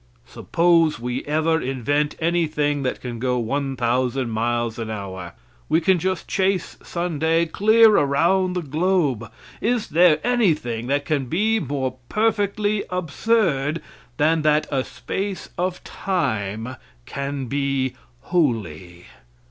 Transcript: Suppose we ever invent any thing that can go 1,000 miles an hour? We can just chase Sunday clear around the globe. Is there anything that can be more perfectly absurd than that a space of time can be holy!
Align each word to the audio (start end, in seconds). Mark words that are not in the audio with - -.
Suppose 0.25 0.99
we 0.99 1.23
ever 1.25 1.61
invent 1.61 2.15
any 2.19 2.47
thing 2.47 2.81
that 2.81 3.01
can 3.01 3.19
go 3.19 3.37
1,000 3.37 4.31
miles 4.31 4.79
an 4.79 4.89
hour? 4.89 5.33
We 5.69 5.79
can 5.79 5.99
just 5.99 6.27
chase 6.27 6.75
Sunday 6.81 7.45
clear 7.45 7.91
around 7.95 8.53
the 8.53 8.63
globe. 8.63 9.31
Is 9.61 9.89
there 9.89 10.19
anything 10.25 10.87
that 10.87 11.05
can 11.05 11.27
be 11.27 11.59
more 11.59 11.97
perfectly 12.09 12.83
absurd 12.89 13.79
than 14.17 14.41
that 14.41 14.65
a 14.71 14.83
space 14.83 15.49
of 15.55 15.83
time 15.83 16.77
can 17.05 17.45
be 17.45 17.93
holy! 18.21 19.05